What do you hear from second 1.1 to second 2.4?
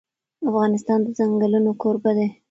ځنګلونه کوربه دی.